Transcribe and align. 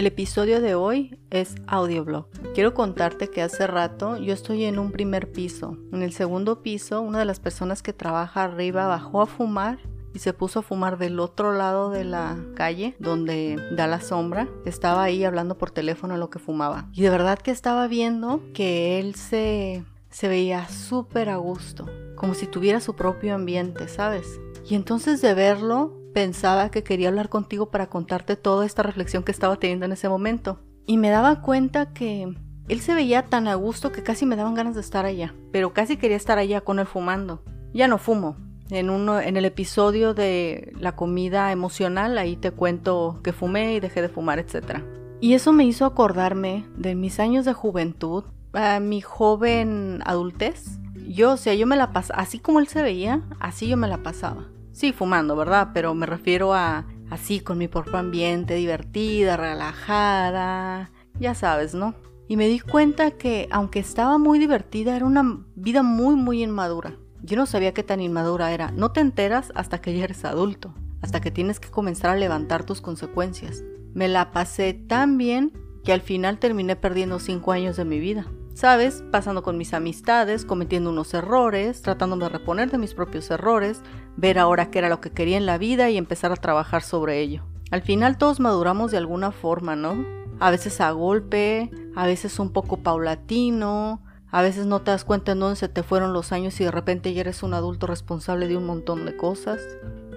El 0.00 0.06
episodio 0.06 0.62
de 0.62 0.74
hoy 0.74 1.18
es 1.28 1.56
audioblog. 1.66 2.26
Quiero 2.54 2.72
contarte 2.72 3.28
que 3.28 3.42
hace 3.42 3.66
rato 3.66 4.16
yo 4.16 4.32
estoy 4.32 4.64
en 4.64 4.78
un 4.78 4.92
primer 4.92 5.30
piso. 5.30 5.76
En 5.92 6.00
el 6.00 6.14
segundo 6.14 6.62
piso, 6.62 7.02
una 7.02 7.18
de 7.18 7.26
las 7.26 7.38
personas 7.38 7.82
que 7.82 7.92
trabaja 7.92 8.44
arriba 8.44 8.86
bajó 8.86 9.20
a 9.20 9.26
fumar 9.26 9.78
y 10.14 10.20
se 10.20 10.32
puso 10.32 10.60
a 10.60 10.62
fumar 10.62 10.96
del 10.96 11.20
otro 11.20 11.52
lado 11.52 11.90
de 11.90 12.04
la 12.04 12.38
calle 12.54 12.96
donde 12.98 13.62
da 13.72 13.86
la 13.86 14.00
sombra. 14.00 14.48
Estaba 14.64 15.02
ahí 15.02 15.22
hablando 15.22 15.58
por 15.58 15.70
teléfono 15.70 16.16
lo 16.16 16.30
que 16.30 16.38
fumaba. 16.38 16.88
Y 16.94 17.02
de 17.02 17.10
verdad 17.10 17.38
que 17.38 17.50
estaba 17.50 17.86
viendo 17.86 18.40
que 18.54 19.00
él 19.00 19.16
se, 19.16 19.84
se 20.08 20.28
veía 20.28 20.66
súper 20.70 21.28
a 21.28 21.36
gusto, 21.36 21.90
como 22.16 22.32
si 22.32 22.46
tuviera 22.46 22.80
su 22.80 22.96
propio 22.96 23.34
ambiente, 23.34 23.86
¿sabes? 23.86 24.40
Y 24.66 24.76
entonces 24.76 25.20
de 25.20 25.34
verlo 25.34 25.99
pensaba 26.12 26.70
que 26.70 26.82
quería 26.82 27.08
hablar 27.08 27.28
contigo 27.28 27.70
para 27.70 27.88
contarte 27.88 28.36
toda 28.36 28.66
esta 28.66 28.82
reflexión 28.82 29.22
que 29.22 29.32
estaba 29.32 29.56
teniendo 29.56 29.86
en 29.86 29.92
ese 29.92 30.08
momento. 30.08 30.60
Y 30.86 30.96
me 30.96 31.10
daba 31.10 31.42
cuenta 31.42 31.92
que 31.92 32.34
él 32.68 32.80
se 32.80 32.94
veía 32.94 33.26
tan 33.26 33.48
a 33.48 33.54
gusto 33.54 33.92
que 33.92 34.02
casi 34.02 34.26
me 34.26 34.36
daban 34.36 34.54
ganas 34.54 34.74
de 34.74 34.80
estar 34.80 35.04
allá, 35.04 35.34
pero 35.52 35.72
casi 35.72 35.96
quería 35.96 36.16
estar 36.16 36.38
allá 36.38 36.60
con 36.60 36.78
él 36.78 36.86
fumando. 36.86 37.42
Ya 37.72 37.88
no 37.88 37.98
fumo. 37.98 38.36
En, 38.70 39.36
el 39.36 39.44
episodio 39.44 40.14
de 40.14 40.72
la 40.78 40.94
comida 40.94 41.50
emocional, 41.50 42.16
ahí 42.18 42.36
te 42.36 42.52
cuento 42.52 43.18
que 43.24 43.32
fumé 43.32 43.74
y 43.74 43.80
dejé 43.80 44.00
de 44.00 44.08
fumar, 44.08 44.38
etc. 44.38 44.82
Y 45.20 45.34
eso 45.34 45.52
me 45.52 45.64
hizo 45.64 45.84
acordarme 45.84 46.64
de 46.76 46.94
mis 46.94 47.18
años 47.18 47.44
de 47.44 47.52
juventud, 47.52 48.24
a 48.52 48.78
mi 48.78 49.00
joven 49.00 50.00
adultez. 50.04 50.78
Yo, 51.08 51.32
o 51.32 51.36
sea, 51.36 51.54
yo 51.54 51.66
me 51.66 51.76
la 51.76 51.92
pasaba, 51.92 52.20
así 52.20 52.38
como 52.38 52.60
él 52.60 52.68
se 52.68 52.82
veía, 52.82 53.22
así 53.40 53.66
yo 53.66 53.76
me 53.76 53.88
la 53.88 54.04
pasaba. 54.04 54.46
Sí, 54.72 54.92
fumando, 54.92 55.36
¿verdad? 55.36 55.70
Pero 55.74 55.94
me 55.94 56.06
refiero 56.06 56.54
a 56.54 56.86
así, 57.10 57.40
con 57.40 57.58
mi 57.58 57.68
propio 57.68 57.98
ambiente, 57.98 58.54
divertida, 58.54 59.36
relajada, 59.36 60.90
ya 61.18 61.34
sabes, 61.34 61.74
¿no? 61.74 61.94
Y 62.28 62.36
me 62.36 62.46
di 62.46 62.60
cuenta 62.60 63.10
que, 63.10 63.48
aunque 63.50 63.80
estaba 63.80 64.16
muy 64.16 64.38
divertida, 64.38 64.96
era 64.96 65.04
una 65.04 65.44
vida 65.56 65.82
muy, 65.82 66.14
muy 66.14 66.42
inmadura. 66.42 66.94
Yo 67.22 67.36
no 67.36 67.44
sabía 67.44 67.74
qué 67.74 67.82
tan 67.82 68.00
inmadura 68.00 68.52
era. 68.52 68.70
No 68.70 68.92
te 68.92 69.00
enteras 69.00 69.52
hasta 69.56 69.80
que 69.80 69.96
ya 69.96 70.04
eres 70.04 70.24
adulto, 70.24 70.72
hasta 71.02 71.20
que 71.20 71.32
tienes 71.32 71.58
que 71.58 71.70
comenzar 71.70 72.10
a 72.10 72.16
levantar 72.16 72.64
tus 72.64 72.80
consecuencias. 72.80 73.64
Me 73.92 74.06
la 74.06 74.30
pasé 74.30 74.72
tan 74.72 75.18
bien 75.18 75.52
que 75.84 75.92
al 75.92 76.00
final 76.00 76.38
terminé 76.38 76.76
perdiendo 76.76 77.18
cinco 77.18 77.50
años 77.52 77.76
de 77.76 77.84
mi 77.84 77.98
vida. 77.98 78.26
¿Sabes? 78.60 79.02
Pasando 79.10 79.42
con 79.42 79.56
mis 79.56 79.72
amistades, 79.72 80.44
cometiendo 80.44 80.90
unos 80.90 81.14
errores, 81.14 81.80
tratándome 81.80 82.24
de 82.24 82.28
reponer 82.28 82.70
de 82.70 82.76
mis 82.76 82.92
propios 82.92 83.30
errores, 83.30 83.80
ver 84.18 84.38
ahora 84.38 84.70
qué 84.70 84.80
era 84.80 84.90
lo 84.90 85.00
que 85.00 85.12
quería 85.12 85.38
en 85.38 85.46
la 85.46 85.56
vida 85.56 85.88
y 85.88 85.96
empezar 85.96 86.30
a 86.30 86.36
trabajar 86.36 86.82
sobre 86.82 87.20
ello. 87.20 87.42
Al 87.70 87.80
final 87.80 88.18
todos 88.18 88.38
maduramos 88.38 88.90
de 88.90 88.98
alguna 88.98 89.32
forma, 89.32 89.76
¿no? 89.76 90.04
A 90.40 90.50
veces 90.50 90.82
a 90.82 90.90
golpe, 90.90 91.70
a 91.96 92.04
veces 92.04 92.38
un 92.38 92.52
poco 92.52 92.82
paulatino, 92.82 94.02
a 94.30 94.42
veces 94.42 94.66
no 94.66 94.82
te 94.82 94.90
das 94.90 95.06
cuenta 95.06 95.32
en 95.32 95.40
dónde 95.40 95.56
se 95.56 95.70
te 95.70 95.82
fueron 95.82 96.12
los 96.12 96.30
años 96.30 96.60
y 96.60 96.64
de 96.64 96.70
repente 96.70 97.14
ya 97.14 97.22
eres 97.22 97.42
un 97.42 97.54
adulto 97.54 97.86
responsable 97.86 98.46
de 98.46 98.58
un 98.58 98.66
montón 98.66 99.06
de 99.06 99.16
cosas. 99.16 99.62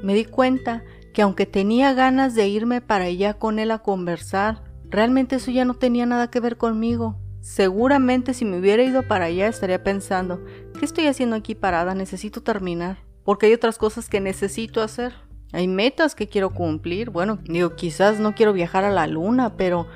Me 0.03 0.16
di 0.16 0.25
cuenta 0.25 0.83
que 1.13 1.22
aunque 1.22 1.45
tenía 1.45 1.94
ganas 1.94 2.35
de 2.35 2.45
irme 2.50 2.81
para 2.81 3.05
allá 3.05 3.35
con 3.35 3.57
él 3.57 3.72
a 3.72 3.80
conversar, 3.80 4.66
realmente 4.89 5.38
eso 5.38 5.50
ya 5.50 5.63
no 5.63 5.75
tenía 5.75 6.05
nada 6.05 6.30
que 6.30 6.41
ver 6.41 6.57
conmigo. 6.57 7.22
Seguramente 7.44 8.33
si 8.33 8.45
me 8.45 8.58
hubiera 8.58 8.83
ido 8.83 9.03
para 9.03 9.25
allá 9.25 9.49
estaría 9.49 9.83
pensando, 9.83 10.41
¿qué 10.80 10.86
estoy 10.86 11.08
haciendo 11.08 11.36
aquí 11.36 11.55
parada? 11.55 11.94
Necesito 11.94 12.41
terminar. 12.41 13.00
Porque 13.25 13.47
hay 13.47 13.53
otras 13.53 13.77
cosas 13.77 14.08
que 14.08 14.22
necesito 14.22 14.81
hacer. 14.81 15.13
Hay 15.52 15.67
metas 15.67 16.16
que 16.16 16.30
quiero 16.30 16.52
cumplir. 16.52 17.09
Bueno, 17.09 17.39
digo, 17.44 17.75
quizás 17.75 18.17
no 18.22 18.33
quiero 18.33 18.53
viajar 18.53 18.85
a 18.85 18.91
la 18.91 19.08
luna, 19.08 19.58
pero 19.58 19.88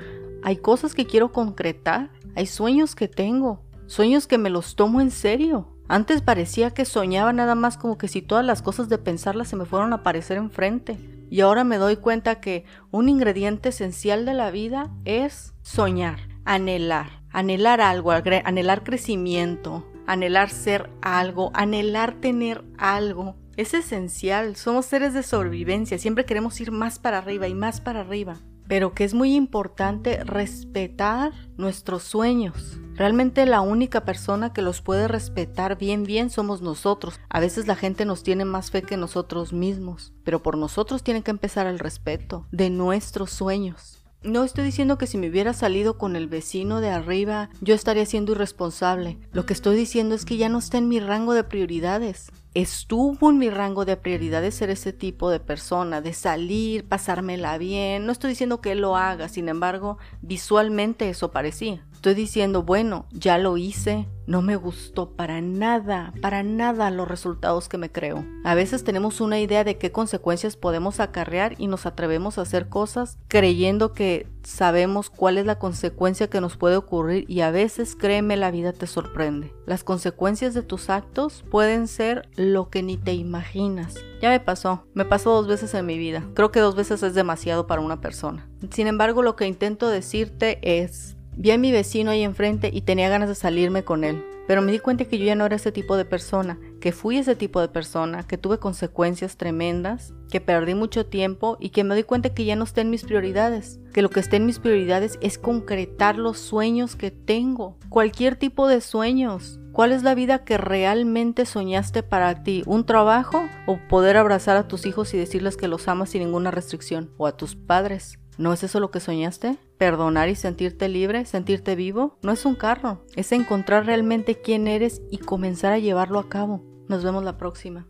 hay 0.42 0.58
cosas 0.58 0.94
que 0.94 1.06
quiero 1.06 1.32
concretar. 1.32 2.10
Hay 2.36 2.44
sueños 2.44 2.94
que 2.94 3.08
tengo. 3.08 3.62
Sueños 3.86 4.26
que 4.26 4.36
me 4.36 4.50
los 4.50 4.76
tomo 4.76 5.00
en 5.00 5.10
serio. 5.10 5.74
Antes 5.88 6.20
parecía 6.20 6.72
que 6.72 6.84
soñaba 6.84 7.32
nada 7.32 7.54
más 7.54 7.78
como 7.78 7.96
que 7.96 8.08
si 8.08 8.20
todas 8.20 8.44
las 8.44 8.60
cosas 8.60 8.90
de 8.90 8.98
pensarlas 8.98 9.48
se 9.48 9.56
me 9.56 9.64
fueron 9.64 9.94
a 9.94 9.96
aparecer 9.96 10.36
enfrente. 10.36 10.98
Y 11.30 11.40
ahora 11.40 11.64
me 11.64 11.78
doy 11.78 11.96
cuenta 11.96 12.42
que 12.42 12.66
un 12.90 13.08
ingrediente 13.08 13.70
esencial 13.70 14.26
de 14.26 14.34
la 14.34 14.50
vida 14.50 14.90
es 15.06 15.54
soñar, 15.62 16.18
anhelar 16.44 17.17
anhelar 17.30 17.80
algo, 17.80 18.10
anhelar 18.10 18.84
crecimiento, 18.84 19.86
anhelar 20.06 20.50
ser 20.50 20.90
algo, 21.02 21.50
anhelar 21.54 22.14
tener 22.20 22.64
algo. 22.78 23.36
Es 23.56 23.74
esencial, 23.74 24.56
somos 24.56 24.86
seres 24.86 25.14
de 25.14 25.22
sobrevivencia, 25.22 25.98
siempre 25.98 26.24
queremos 26.24 26.60
ir 26.60 26.70
más 26.70 26.98
para 26.98 27.18
arriba 27.18 27.48
y 27.48 27.54
más 27.54 27.80
para 27.80 28.00
arriba, 28.00 28.36
pero 28.68 28.94
que 28.94 29.04
es 29.04 29.14
muy 29.14 29.34
importante 29.34 30.22
respetar 30.24 31.32
nuestros 31.56 32.04
sueños. 32.04 32.78
Realmente 32.94 33.46
la 33.46 33.60
única 33.60 34.04
persona 34.04 34.52
que 34.52 34.60
los 34.60 34.82
puede 34.82 35.06
respetar 35.06 35.78
bien 35.78 36.02
bien 36.02 36.30
somos 36.30 36.62
nosotros. 36.62 37.20
A 37.28 37.38
veces 37.38 37.68
la 37.68 37.76
gente 37.76 38.04
nos 38.04 38.24
tiene 38.24 38.44
más 38.44 38.72
fe 38.72 38.82
que 38.82 38.96
nosotros 38.96 39.52
mismos, 39.52 40.12
pero 40.24 40.42
por 40.42 40.58
nosotros 40.58 41.04
tiene 41.04 41.22
que 41.22 41.30
empezar 41.30 41.68
el 41.68 41.78
respeto 41.78 42.46
de 42.50 42.70
nuestros 42.70 43.30
sueños. 43.30 44.04
No 44.24 44.42
estoy 44.42 44.64
diciendo 44.64 44.98
que 44.98 45.06
si 45.06 45.16
me 45.16 45.28
hubiera 45.28 45.52
salido 45.52 45.96
con 45.96 46.16
el 46.16 46.26
vecino 46.26 46.80
de 46.80 46.90
arriba 46.90 47.50
yo 47.60 47.76
estaría 47.76 48.04
siendo 48.04 48.32
irresponsable. 48.32 49.16
Lo 49.32 49.46
que 49.46 49.52
estoy 49.52 49.76
diciendo 49.76 50.16
es 50.16 50.24
que 50.24 50.36
ya 50.36 50.48
no 50.48 50.58
está 50.58 50.78
en 50.78 50.88
mi 50.88 50.98
rango 50.98 51.34
de 51.34 51.44
prioridades. 51.44 52.32
Estuvo 52.52 53.30
en 53.30 53.38
mi 53.38 53.48
rango 53.48 53.84
de 53.84 53.96
prioridades 53.96 54.56
ser 54.56 54.70
ese 54.70 54.92
tipo 54.92 55.30
de 55.30 55.38
persona, 55.38 56.00
de 56.00 56.14
salir, 56.14 56.84
pasármela 56.84 57.58
bien. 57.58 58.06
No 58.06 58.12
estoy 58.12 58.30
diciendo 58.30 58.60
que 58.60 58.72
él 58.72 58.80
lo 58.80 58.96
haga, 58.96 59.28
sin 59.28 59.48
embargo, 59.48 59.98
visualmente 60.20 61.08
eso 61.08 61.30
parecía. 61.30 61.86
Estoy 61.98 62.14
diciendo, 62.14 62.62
bueno, 62.62 63.06
ya 63.10 63.38
lo 63.38 63.56
hice, 63.56 64.06
no 64.28 64.40
me 64.40 64.54
gustó 64.54 65.16
para 65.16 65.40
nada, 65.40 66.14
para 66.22 66.44
nada 66.44 66.92
los 66.92 67.08
resultados 67.08 67.68
que 67.68 67.76
me 67.76 67.90
creo. 67.90 68.24
A 68.44 68.54
veces 68.54 68.84
tenemos 68.84 69.20
una 69.20 69.40
idea 69.40 69.64
de 69.64 69.78
qué 69.78 69.90
consecuencias 69.90 70.54
podemos 70.54 71.00
acarrear 71.00 71.56
y 71.58 71.66
nos 71.66 71.86
atrevemos 71.86 72.38
a 72.38 72.42
hacer 72.42 72.68
cosas 72.68 73.18
creyendo 73.26 73.94
que 73.94 74.28
sabemos 74.44 75.10
cuál 75.10 75.38
es 75.38 75.46
la 75.46 75.58
consecuencia 75.58 76.30
que 76.30 76.40
nos 76.40 76.56
puede 76.56 76.76
ocurrir 76.76 77.24
y 77.28 77.40
a 77.40 77.50
veces, 77.50 77.96
créeme, 77.96 78.36
la 78.36 78.52
vida 78.52 78.72
te 78.72 78.86
sorprende. 78.86 79.52
Las 79.66 79.82
consecuencias 79.82 80.54
de 80.54 80.62
tus 80.62 80.90
actos 80.90 81.44
pueden 81.50 81.88
ser 81.88 82.28
lo 82.36 82.70
que 82.70 82.84
ni 82.84 82.96
te 82.96 83.14
imaginas. 83.14 83.96
Ya 84.22 84.30
me 84.30 84.38
pasó, 84.38 84.84
me 84.94 85.04
pasó 85.04 85.32
dos 85.32 85.48
veces 85.48 85.74
en 85.74 85.84
mi 85.84 85.98
vida. 85.98 86.24
Creo 86.34 86.52
que 86.52 86.60
dos 86.60 86.76
veces 86.76 87.02
es 87.02 87.14
demasiado 87.14 87.66
para 87.66 87.82
una 87.82 88.00
persona. 88.00 88.48
Sin 88.70 88.86
embargo, 88.86 89.24
lo 89.24 89.34
que 89.34 89.48
intento 89.48 89.88
decirte 89.88 90.60
es, 90.62 91.17
Vi 91.40 91.52
a 91.52 91.56
mi 91.56 91.70
vecino 91.70 92.10
ahí 92.10 92.24
enfrente 92.24 92.68
y 92.72 92.80
tenía 92.80 93.08
ganas 93.08 93.28
de 93.28 93.36
salirme 93.36 93.84
con 93.84 94.02
él, 94.02 94.24
pero 94.48 94.60
me 94.60 94.72
di 94.72 94.80
cuenta 94.80 95.04
que 95.04 95.18
yo 95.20 95.24
ya 95.24 95.36
no 95.36 95.46
era 95.46 95.54
ese 95.54 95.70
tipo 95.70 95.96
de 95.96 96.04
persona, 96.04 96.58
que 96.80 96.90
fui 96.90 97.16
ese 97.16 97.36
tipo 97.36 97.60
de 97.60 97.68
persona, 97.68 98.26
que 98.26 98.36
tuve 98.36 98.58
consecuencias 98.58 99.36
tremendas, 99.36 100.12
que 100.32 100.40
perdí 100.40 100.74
mucho 100.74 101.06
tiempo 101.06 101.56
y 101.60 101.68
que 101.68 101.84
me 101.84 101.94
di 101.94 102.02
cuenta 102.02 102.34
que 102.34 102.44
ya 102.44 102.56
no 102.56 102.64
está 102.64 102.80
en 102.80 102.90
mis 102.90 103.04
prioridades, 103.04 103.78
que 103.92 104.02
lo 104.02 104.10
que 104.10 104.18
está 104.18 104.34
en 104.34 104.46
mis 104.46 104.58
prioridades 104.58 105.16
es 105.20 105.38
concretar 105.38 106.18
los 106.18 106.40
sueños 106.40 106.96
que 106.96 107.12
tengo, 107.12 107.78
cualquier 107.88 108.34
tipo 108.34 108.66
de 108.66 108.80
sueños. 108.80 109.60
¿Cuál 109.70 109.92
es 109.92 110.02
la 110.02 110.16
vida 110.16 110.42
que 110.44 110.58
realmente 110.58 111.46
soñaste 111.46 112.02
para 112.02 112.42
ti? 112.42 112.64
¿Un 112.66 112.84
trabajo 112.84 113.44
o 113.68 113.78
poder 113.88 114.16
abrazar 114.16 114.56
a 114.56 114.66
tus 114.66 114.86
hijos 114.86 115.14
y 115.14 115.18
decirles 115.18 115.56
que 115.56 115.68
los 115.68 115.86
amas 115.86 116.10
sin 116.10 116.24
ninguna 116.24 116.50
restricción? 116.50 117.12
¿O 117.16 117.28
a 117.28 117.36
tus 117.36 117.54
padres? 117.54 118.18
¿No 118.38 118.52
es 118.52 118.62
eso 118.62 118.78
lo 118.78 118.92
que 118.92 119.00
soñaste? 119.00 119.58
¿Perdonar 119.78 120.28
y 120.28 120.36
sentirte 120.36 120.88
libre, 120.88 121.24
sentirte 121.24 121.74
vivo? 121.74 122.16
No 122.22 122.30
es 122.30 122.44
un 122.44 122.54
carro, 122.54 123.04
es 123.16 123.32
encontrar 123.32 123.84
realmente 123.84 124.40
quién 124.40 124.68
eres 124.68 125.02
y 125.10 125.18
comenzar 125.18 125.72
a 125.72 125.78
llevarlo 125.80 126.20
a 126.20 126.28
cabo. 126.28 126.62
Nos 126.86 127.02
vemos 127.02 127.24
la 127.24 127.36
próxima. 127.36 127.88